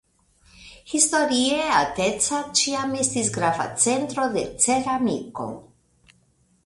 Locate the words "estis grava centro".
3.03-4.27